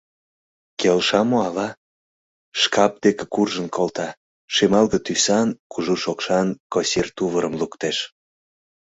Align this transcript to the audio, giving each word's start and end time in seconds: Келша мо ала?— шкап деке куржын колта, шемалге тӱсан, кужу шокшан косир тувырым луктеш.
Келша 0.79 1.21
мо 1.29 1.37
ала?— 1.47 1.69
шкап 2.61 2.93
деке 3.03 3.25
куржын 3.33 3.67
колта, 3.75 4.09
шемалге 4.53 4.99
тӱсан, 5.05 5.47
кужу 5.71 5.95
шокшан 6.03 6.47
косир 6.73 7.07
тувырым 7.15 7.53
луктеш. 7.59 7.97